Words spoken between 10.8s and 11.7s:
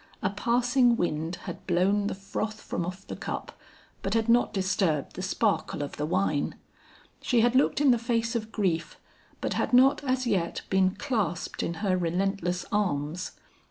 clasped